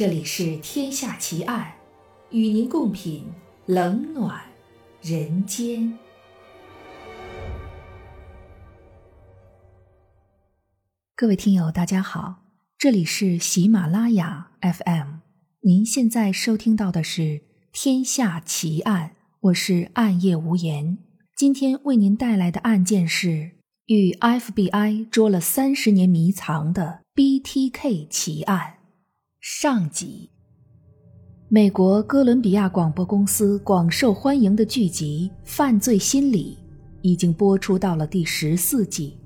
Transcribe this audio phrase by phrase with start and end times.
[0.00, 1.74] 这里是《天下奇案》，
[2.34, 3.22] 与您共品
[3.66, 4.40] 冷暖
[5.02, 5.98] 人间。
[11.14, 12.36] 各位听友，大家好，
[12.78, 15.16] 这里是喜马拉雅 FM，
[15.60, 17.20] 您现在收听到的是
[17.70, 19.08] 《天下奇案》，
[19.40, 20.96] 我是暗夜无言。
[21.36, 23.50] 今天为您带来的案件是
[23.84, 28.79] 与 FBI 捉了三十年迷藏的 BTK 奇案。
[29.42, 30.28] 上集，
[31.48, 36.58] 美国哥伦比亚广播公司广受欢迎的剧集《犯罪心理》
[37.00, 39.16] 已经播出到了第十四季。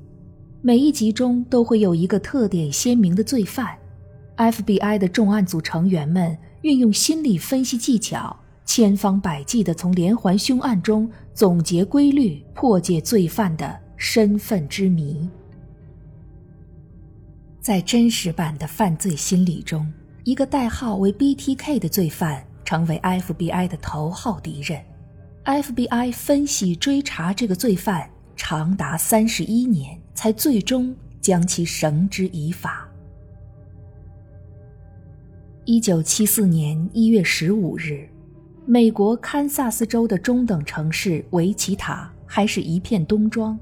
[0.62, 3.76] 每一集中都会有一个特点鲜明的罪犯
[4.36, 15.28] ，FBI 的重案组成员们运用心理分析技巧，千方百计地从连环凶案中总结规律，破解罪犯的身份之谜。
[17.60, 19.84] 在真实版的《犯罪心理》中。
[20.24, 24.82] 一个代号为 BTK 的罪犯成为 FBI 的头号敌人。
[25.44, 32.88] FBI 分析追查这个罪犯长达三十一年，才最终将其绳之以法。
[35.66, 38.08] 一九七四年一月十五日，
[38.64, 43.58] 美国堪萨斯州的中等城市维奇塔还是一片冬装。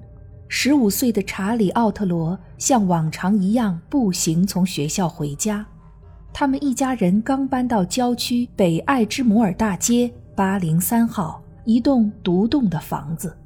[0.47, 5.67] 十五岁的查理·奥特罗像往常一样步行从学校回家。
[6.33, 13.37] 他们一家人刚搬到郊区北爱之摩尔大街八零三号一栋独栋的房子。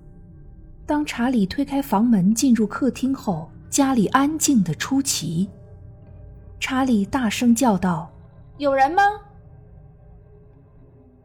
[0.87, 5.49] 当查理推开房门进入客厅后，家里安静的出奇。
[6.61, 8.09] 查理大声叫道
[8.57, 9.03] ：“有人吗？”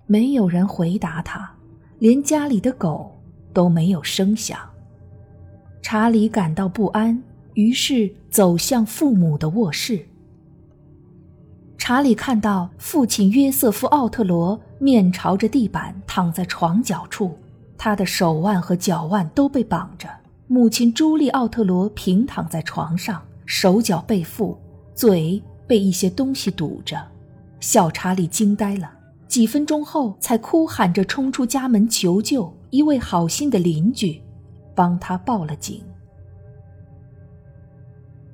[0.08, 1.56] 没有人回答他，
[2.00, 3.18] 连家里的狗
[3.53, 4.59] 都没有声响。
[5.81, 7.22] 查理感到不安，
[7.53, 10.06] 于是走向父母的卧室。
[11.84, 17.36] 查理看到父亲约瑟夫·奥特罗面朝着地板躺在床角处，
[17.75, 20.08] 他的手腕和脚腕都被绑着；
[20.46, 24.56] 母亲朱莉·奥特罗平躺在床上，手脚被缚，
[24.94, 27.03] 嘴被一些东西堵着。
[27.59, 28.91] 小查理惊呆了，
[29.28, 32.53] 几分钟后才哭喊着冲出家门求救。
[32.70, 34.22] 一位好心的邻居
[34.75, 35.84] 帮他报了警。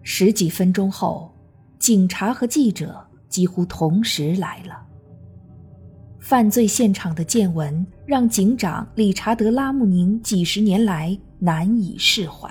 [0.03, 1.31] 十几分钟后，
[1.79, 3.06] 警察和记者。
[3.29, 4.81] 几乎同时来了。
[6.19, 12.49] 犯罪现场的见闻让警长理查德·拉姆宁几十年来难以释怀。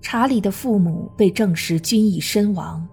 [0.00, 2.84] 查理的父母被证实均已身亡，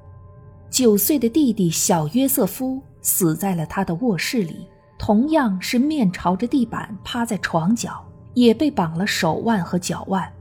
[0.70, 4.68] 九岁的弟弟小约瑟夫死在了他的卧室里，
[5.00, 8.06] 同样是面朝着地板趴在床角，
[8.36, 10.32] 也被绑了手腕和脚腕。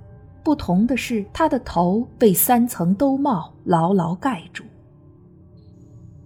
[0.43, 4.63] 不同的是，他的头被三层兜帽牢牢盖住。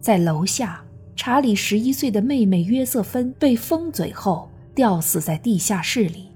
[0.00, 0.82] 在楼下，
[1.14, 6.28] 查理十一岁的妹妹约瑟芬被封嘴后吊死在地下室里，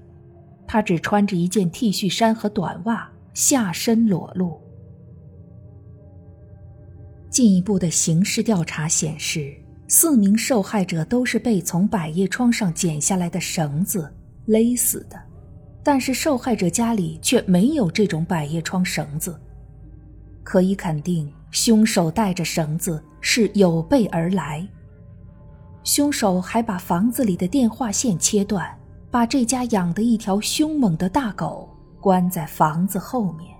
[0.67, 4.61] 她只穿着一件 T 恤衫和短袜，下身裸露。
[7.31, 9.51] 进一步的刑事调查显示，
[9.87, 14.13] 四名受害者都是被从百叶窗上剪下来的绳子
[14.45, 15.19] 勒死的，
[15.83, 19.35] 但是受害者家里却没有这种百叶窗绳子，
[20.43, 21.27] 可以肯定。
[21.51, 24.63] 凶手带着绳子是有备而来。
[25.83, 28.71] 凶手还把房子里的电话线切断，
[29.09, 31.67] 把这家养的一条凶猛的大狗
[31.99, 33.51] 关在房子后面。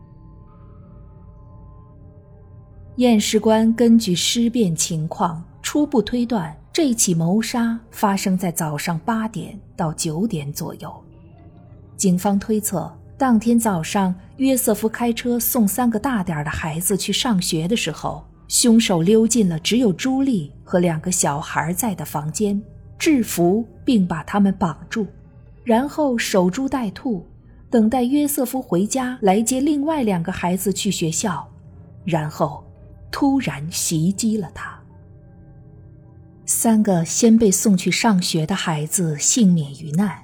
[2.97, 10.93] 验尸官根据尸变情况初步推断，这起谋杀发生在早上八点到九点左右。
[11.97, 12.95] 警方推测。
[13.17, 22.61] 当天早上，约瑟夫开车送三个大点的孩子去上学的时候，凶手溜进了只有朱莉和两个小孩在的房间，
[22.97, 25.07] 制服并把他们绑住，
[25.63, 27.25] 然后守株待兔，
[27.69, 31.47] 等待约瑟夫回家来接另外两个孩子去学校，
[32.03, 32.63] 然后
[33.11, 34.79] 突然袭击了他。
[36.45, 40.19] 三个先被送去上学的孩子幸免于难。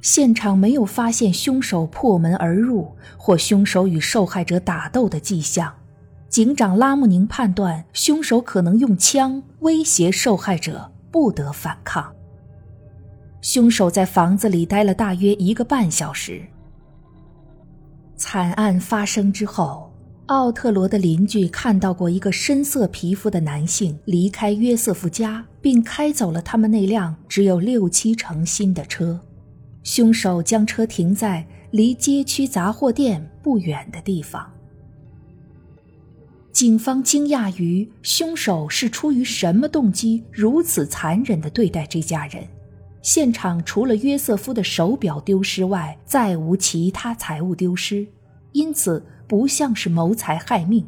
[0.00, 5.74] 现场没有发现凶手破门而入或凶手与受害者打斗的迹象。
[6.28, 12.12] 警长拉姆宁判断，凶手可能用枪威胁受害者不得反抗。
[13.40, 16.44] 凶手在房子里待了大约一个半小时。
[18.16, 19.92] 惨案发生之后，
[20.26, 29.18] 奥特罗的邻居看到过一个深色皮肤的男性离开约瑟夫家，并开走了他们那辆只有六七成新的车。
[29.84, 34.50] 凶手将车停在离街区杂货店不远的地方。
[36.56, 42.42] 警方惊讶于凶手是出于什么动机如此残忍地对待这家人。
[43.02, 48.06] 现场除了约瑟夫的手表丢失外，再无其他财物丢失，
[48.52, 50.82] 因此不像是谋财害命。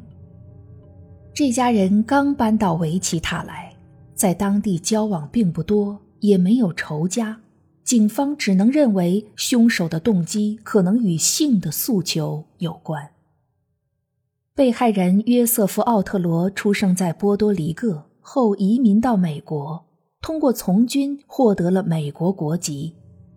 [1.34, 3.70] 这家人刚搬到维奇塔来，
[4.14, 7.38] 在当地交往并不多，也没有仇家。
[7.84, 13.06] 警方只能认为凶手的动机可能与性的诉求有关。
[14.58, 19.86] 被害人约瑟夫·奥特罗出生在波多黎各，后移民到美国，
[20.20, 22.92] 通过从军获得了美国国籍。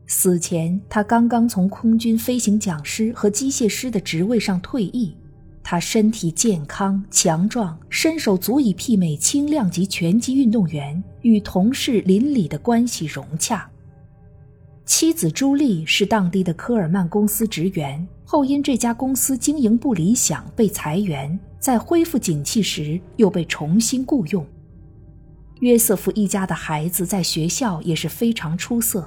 [0.07, 5.15] 死前，他刚刚从空军飞行讲师和机械师的职位上退役。
[5.62, 13.69] 他身体健康强壮，身手足以媲美轻量级拳击运动员，与同事邻里的关系融洽。
[14.85, 24.47] 妻子朱莉是当地的科尔曼公司职员，后因这家公司经营不理想被裁员，在恢复景气时又被重新雇佣。
[25.59, 29.05] 约瑟夫一家的孩子在学校也是非常出色，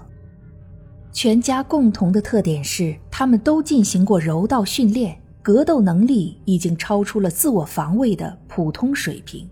[1.10, 9.48] 全家共同的特点是他们都进行过柔道训练，格斗能力已经超出了自我防卫的普通水平。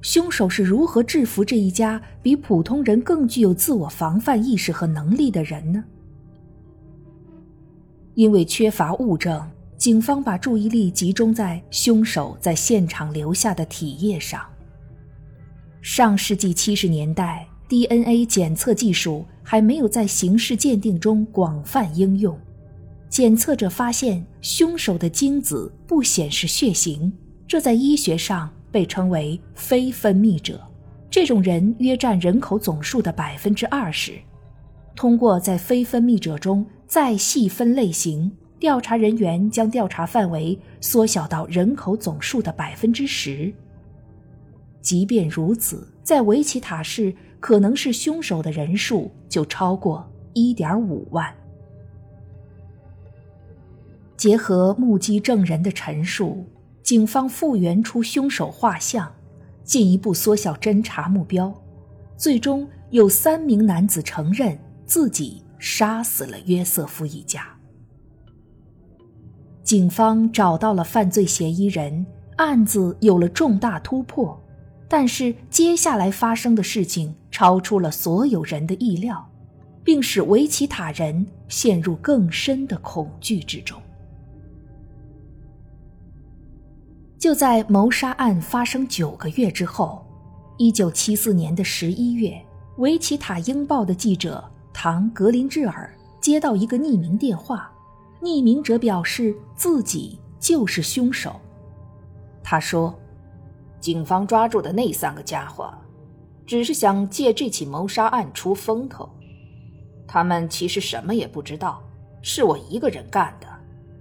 [0.00, 5.84] 凶手是如何制服这一家比普通人更具有自我防范意识和能力的人呢？
[8.14, 9.42] 因为缺乏物证，
[9.76, 14.40] 警方把注意力集中在凶手在现场留下的体液上。
[15.80, 22.38] 上世纪七十年代，DNA 检测技术还没有在刑事鉴定中广泛应用，
[23.08, 27.12] 检测者发现凶手的精子不显示血型，
[27.46, 28.50] 这在医学上。
[28.72, 30.58] 被称为非分泌者，
[31.10, 34.14] 这种人约占人口总数的百分之二十。
[34.94, 43.52] 通过在非分泌者中再细分类型，调查人员将调查范围缩小到人口总数的百分之十。
[44.80, 51.32] 即便如此，在维奇塔市，可能是凶手的人数就超过一点五万。
[54.16, 56.44] 结合目击证人的陈述。
[56.82, 59.14] 警方复原出凶手画像，
[59.62, 61.54] 进一步缩小侦查目标，
[62.16, 64.58] 最终有三名男子承认
[64.92, 67.46] 自己杀死了约瑟夫一家。
[69.62, 72.04] 警方找到了犯罪嫌疑人，
[72.36, 74.38] 案子有了重大突破。
[74.86, 79.26] 但是接下来发生的事情超出了所有人的意料，
[79.82, 83.80] 并使维奇塔人陷入更深的恐惧之中。
[87.18, 90.04] 就在谋杀案发生九个月之后，
[90.58, 92.38] 一九七四年的十一月，
[92.76, 97.70] 维奇塔英报的记者唐·格林治尔接到一个匿名电话，
[98.20, 101.40] 匿名者表示自己就是凶手。
[102.42, 102.94] 他说
[103.80, 105.72] ：“警方抓住的那三个家伙，
[106.46, 109.08] 只是想借这起谋杀案出风头。
[110.06, 111.82] 他们其实什么也不知道，
[112.20, 113.46] 是我一个人干的，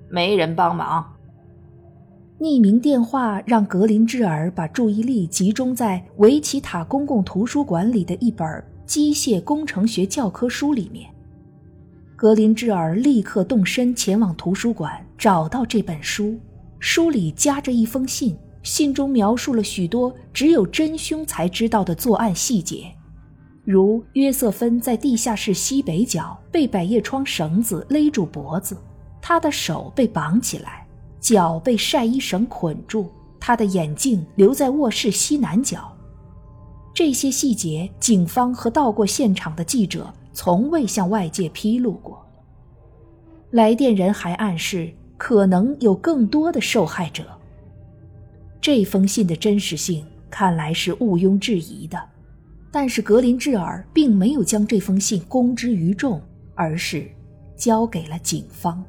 [0.09, 1.05] 没人帮忙。”
[2.39, 8.47] 匿名电话让格林治尔把注意力集中在维奇塔公共图书馆里的一本
[8.91, 11.09] 机械工程学教科书里面。
[12.13, 16.37] 格林智尔立刻动身前往图书馆，找到这本书，
[16.77, 22.93] 书里夹着一封信，信中描述了许多只有真凶才知道的作案细节，
[23.63, 28.75] 如约瑟芬在地下室西北角被百叶窗绳子勒住脖子，
[29.21, 30.85] 他的手被绑起来。
[31.21, 33.07] 脚被晒衣绳捆住，
[33.39, 35.90] 他的眼镜留在卧室西南角。
[36.93, 42.25] 这些细节，警方和到过现场的记者从未向外界披露过。
[43.51, 47.25] 来电人还暗示，可能有更多的受害者。
[48.59, 51.97] 这封信的真实性看来是毋庸置疑的，
[52.71, 56.21] 但是格林智尔并没有将这封信公之于众，
[56.55, 57.09] 而是
[57.55, 58.83] 交给了警方。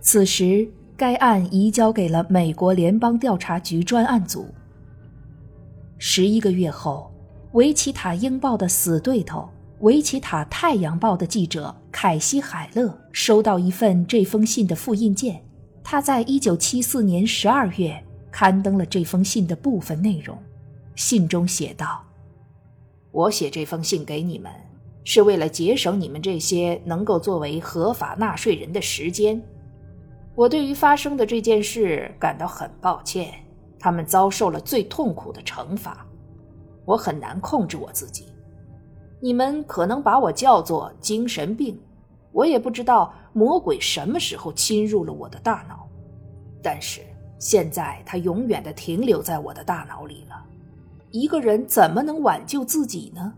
[0.00, 4.46] 此时，该案移交给了美国联邦调查局专案组。
[5.98, 7.10] 十一个月后，
[7.52, 9.48] 维奇塔英报的死对头——
[9.80, 15.42] 维奇塔太阳报的记者凯西·海勒收到一份这封信的复印件。
[15.82, 17.98] 他在一九七四年十二月
[18.30, 20.36] 刊登了这封信的部分内容。
[20.96, 22.04] 信中写道
[23.10, 24.52] ：“我写这封信给你们，
[25.04, 29.40] 是为了节省你们这些能够作为合法纳税人的时间。”
[30.34, 33.32] 我对于发生的这件事感到很抱歉，
[33.78, 36.06] 他们遭受了最痛苦的惩罚，
[36.84, 38.26] 我很难控制我自己。
[39.20, 41.78] 你们可能把我叫做精神病，
[42.32, 45.88] 我也不知道魔鬼什么时候侵入了我的大脑，
[46.62, 47.00] 但是
[47.38, 50.42] 现在它永远的停留在我的大脑里了。
[51.10, 53.32] 一个人怎么能挽救自己呢？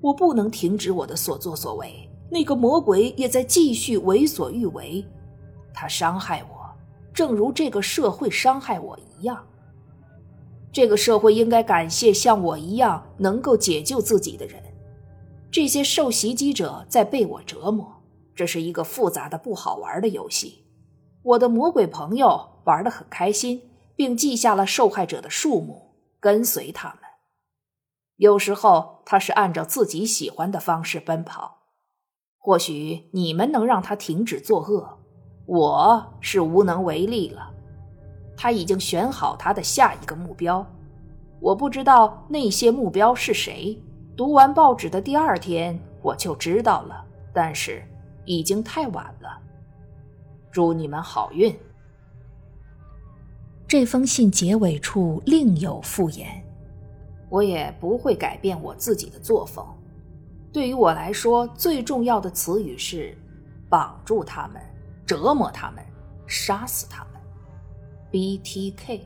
[0.00, 2.08] 我不能停止我的所作所为。
[2.30, 5.04] 那个魔鬼也在继续为所欲为，
[5.72, 6.68] 他伤害我，
[7.12, 9.44] 正如这个社会伤害我一样。
[10.76, 14.62] 这个社会应该感谢像我一样能够解救自己的人。
[15.50, 18.02] 这些受袭击者在被我折磨，
[18.34, 20.66] 这是一个复杂的、不好玩的游戏。
[21.22, 23.62] 我的魔鬼朋友玩得很开心，
[23.96, 26.98] 并记下了受害者的数目，跟随他们。
[28.16, 31.56] 有时候他是按照自己喜欢的方式奔跑，
[32.36, 34.98] 或许你们能让他停止作恶，
[35.46, 37.54] 我是无能为力了。
[38.36, 40.64] 他已经选好他的下一个目标，
[41.40, 43.80] 我不知道那些目标是谁。
[44.16, 47.82] 读完报纸的第二天我就知道了，但是
[48.24, 49.38] 已经太晚了。
[50.50, 51.54] 祝你们好运。
[53.68, 56.42] 这封信结尾处另有附言。
[57.28, 59.66] 我也不会改变我自己的作风。
[60.52, 63.18] 对于我来说，最重要的词语是：
[63.68, 64.62] 绑住他们，
[65.04, 65.84] 折磨他们，
[66.26, 67.15] 杀死他们。
[68.16, 69.02] BTK，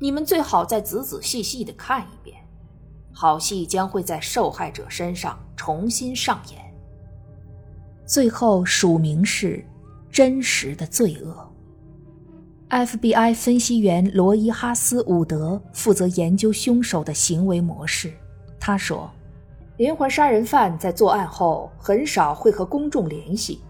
[0.00, 2.36] 你们最好再仔仔细细的看一遍。
[3.12, 6.58] 好戏将会在受害者身上重新上演。
[8.04, 9.64] 最后署名是
[10.10, 11.48] “真实的罪恶”。
[12.70, 18.12] FBI 分析员罗伊·哈斯伍德负责研究凶手的行为模式。
[18.58, 19.08] 他说
[19.78, 23.60] ：“连环杀人犯在作案后很少会和公众联系。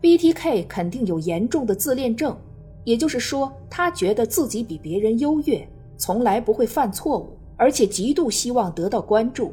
[0.00, 2.38] BTK 肯定有严重的自恋症，
[2.84, 9.52] 也就是说，他觉得自己比别人优越，从来不会犯错误，而且极度希望得到关注。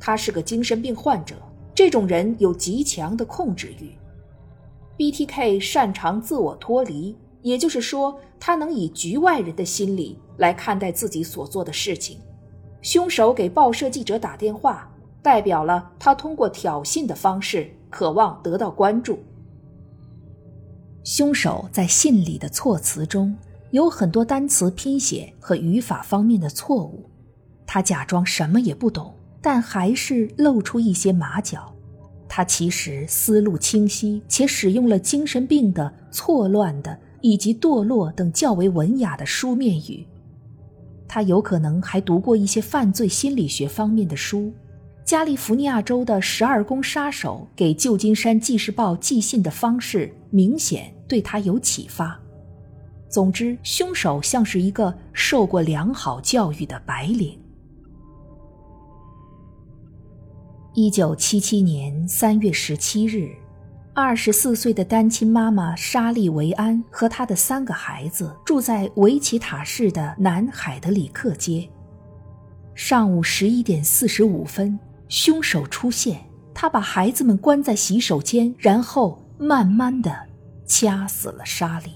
[0.00, 1.36] 他是个精神病患者，
[1.74, 3.92] 这种人有极强的控制欲。
[4.96, 12.18] BTK 擅长自我脱离。”也就是说，他能以局外人的心理来看待自己所做的事情。
[12.82, 19.20] 凶手给报社记者打电话，代表了他通过挑衅的方式渴望得到关注。
[21.10, 23.34] 凶手在信里的措辞中
[23.70, 27.08] 有很多单词拼写和语法方面的错误，
[27.66, 31.74] 他假装什么也不懂，但还是露出一些马脚。
[32.28, 36.98] 他其实思路清晰，且使用了精神病的错乱的。
[37.20, 40.06] 以及堕落等较为文雅的书面语，
[41.08, 44.52] 他有可能还读过一些犯罪心理学方面的书。
[45.04, 52.16] 加利福尼亚州的十二宫杀手给旧金山纪事报寄信的方式，明显对他有启发。
[53.08, 57.36] 总之，凶手像是一个受过良好教育的白领。
[60.74, 63.34] 一九七七年三月十七日。
[63.94, 71.68] 二十四岁的单亲妈妈莎莉·维安和她的三个孩子住在维奇塔市的南海德里克街。
[72.76, 76.20] 上午十一点四十五分，凶手出现，
[76.54, 80.27] 他把孩子们关在洗手间，然后慢慢的
[80.68, 81.90] 掐死了莎莉。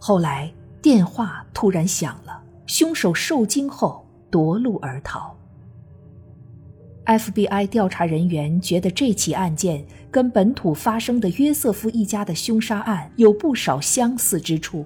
[0.00, 0.52] 后来
[0.82, 5.36] 电话突然响了，凶手受惊后夺路而逃。
[7.06, 14.84] FBI 调查人员觉得这起案件跟本土发生的约瑟夫一家的凶杀案有不少相似之处，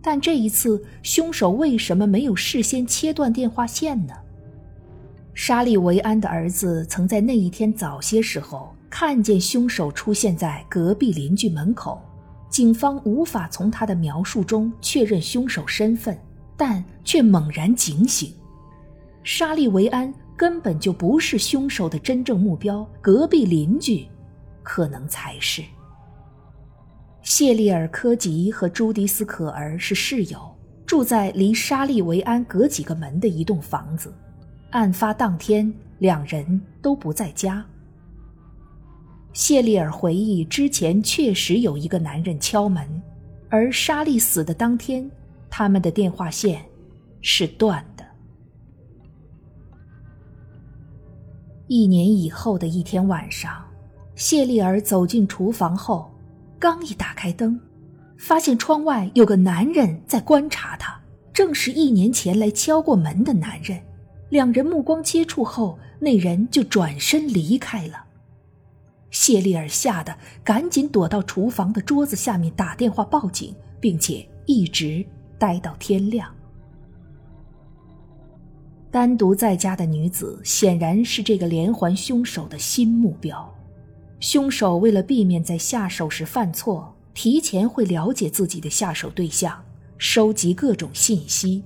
[0.00, 4.14] 但这一次凶手为什么没有事先切断电话线呢？
[5.34, 12.00] 沙利维安的儿子曾在那一天早些时候看见凶手出现在隔壁邻居门口，
[12.48, 16.16] 警方无法从他的描述中确认凶手身份，
[16.56, 18.32] 但却猛然警醒：
[19.24, 20.14] 沙利维安。
[20.36, 24.06] 根本就不是凶手的真正目标，隔壁邻居
[24.62, 25.60] 可能才是。
[27.20, 30.38] 谢利尔·科吉和朱迪斯·可儿是室友，
[30.86, 34.14] 住在离沙利维安隔几个门的一栋房子。
[34.70, 37.64] 案发当天，两人都不在家。
[39.34, 43.02] 谢利尔回忆，之前确实有一个男人敲门，
[43.48, 45.10] 而莎莉死的当天，
[45.50, 46.64] 他们的电话线
[47.20, 48.04] 是断的。
[51.66, 53.64] 一年以后的一天晚上，
[54.14, 56.08] 谢丽尔走进厨房后，
[56.56, 57.60] 刚一打开灯，
[58.16, 60.96] 发现窗外有个男人在观察她，
[61.32, 63.82] 正是一年前来敲过门的男人。
[64.28, 68.03] 两人目光接触后，那人就转身离开了。
[69.14, 75.06] 谢丽尔吓得赶紧躲到厨房的桌子下面打电话报警，并且一直
[75.38, 76.28] 待到天亮。
[78.90, 83.48] 单独在家的女子显然是这个连环凶手的新目标。
[84.18, 89.64] 凶手为了避免在下手时犯错，提前会了解自己的下手对象，
[89.96, 91.62] 收集各种信息，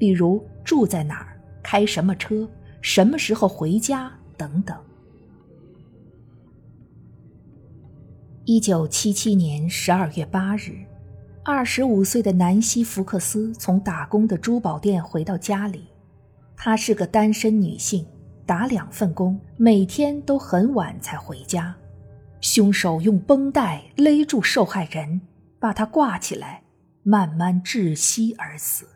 [0.00, 2.48] 比如住在哪儿、开什么车、
[2.80, 4.76] 什么时候回家等等。
[8.50, 10.72] 一九七七年十二月八日，
[11.44, 15.84] 二十五岁的南希·福克斯从打工的珠宝店回到家里，
[16.56, 18.06] 她是个单身女性。
[18.46, 21.76] 打两份工，每天都很晚才回家。
[22.40, 25.20] 凶手用绷带勒住受害人，
[25.60, 26.62] 把她挂起来，
[27.02, 28.88] 慢慢窒息而死。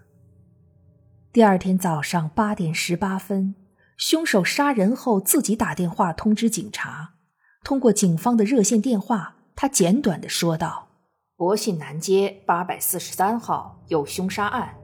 [1.30, 3.54] 第二天早上八点十八分，
[3.98, 7.16] 凶手杀人后自己打电话通知警察。
[7.62, 10.88] 通过警方的热线电话，他简短的说道
[11.36, 14.74] ：“博信南街八百四十三号有凶杀案，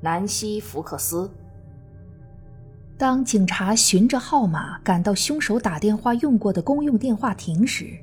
[0.00, 1.30] 南希·福克斯。”
[2.98, 7.98] 当警察循着号码赶到凶手打电话用过的公用电话亭时，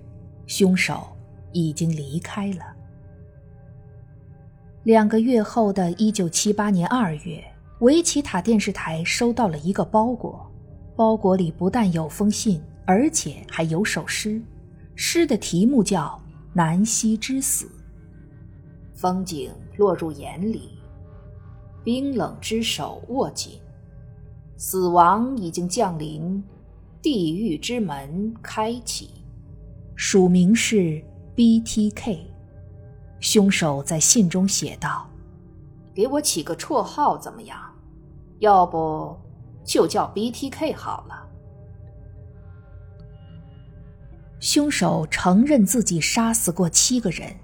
[0.45, 1.07] 凶手
[1.53, 2.65] 已经离开了。
[4.83, 7.41] 两个月后的一九七八年二月，
[7.79, 10.51] 维奇塔电视台收到了一个包裹，
[10.97, 14.41] 包裹里不但有封信，而且还有首诗，
[15.01, 17.65] 诗的题目叫《南希之死》。
[18.93, 20.77] 风景落入眼里，
[21.85, 23.61] 冰冷之手握紧。
[24.57, 26.43] 死亡已经降临，
[27.01, 29.11] 地狱之门开启。
[29.95, 31.01] 署名是
[31.33, 32.29] B.T.K。
[33.21, 35.09] 凶手在信中写道
[35.95, 37.57] ：“给我起个绰号怎么样？
[38.39, 39.17] 要不
[39.63, 41.25] 就叫 B.T.K 好了。”
[44.39, 47.35] 凶手承认自己杀死过七个人，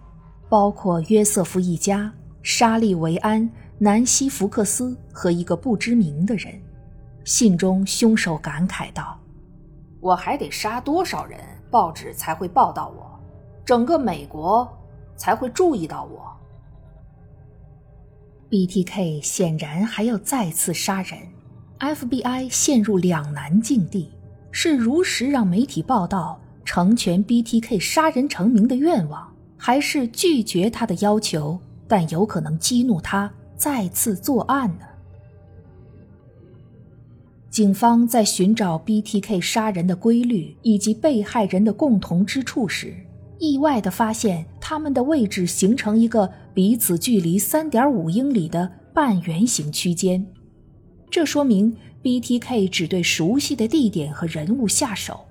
[0.48, 2.12] 包括约瑟夫一家、
[2.42, 6.54] 沙利维安、南希·福克斯和一个不知名的人。
[7.26, 9.20] 信中，凶手感慨道
[10.00, 13.20] ：“我还得杀多少人，报纸才会报道我，
[13.66, 14.66] 整个美国
[15.18, 16.32] 才会注意到我。
[18.50, 21.20] ”BTK 显然还要再次杀人
[21.80, 24.14] ，FBI 陷入两难境地：
[24.52, 34.86] 是如实让媒体报道，成全 BTK 杀人成名的愿望，还是拒绝他的要求，但有可能激怒他再次作案呢？
[37.50, 42.94] 警方在寻找 BTK 杀人的规律以及被害人的共同之处时，
[43.40, 50.26] 意外地发现他们的位置形成一个彼此距离3.5英里的半圆形区间。
[51.10, 51.74] 这说明
[52.04, 55.25] BTK 只对熟悉的地点和人物下手，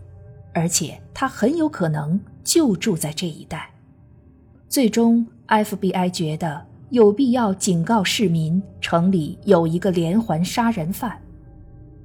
[0.55, 3.71] 而且他很有可能就住在这一带。
[4.69, 11.21] 最终，FBI 觉得有必要警告市民，城里有一个连环杀人犯。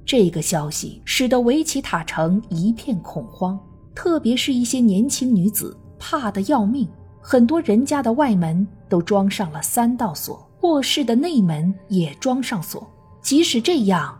[0.04, 3.58] 这个消息使得维奇塔城一片恐慌，
[3.94, 6.88] 特别是一些年轻女子怕得要命。
[7.22, 12.90] 很多人家的外门都装上了三道锁，卧室的内门也装上锁。
[13.20, 14.18] 即使这样，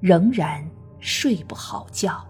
[0.00, 0.64] 仍然
[1.00, 2.24] 睡不好觉。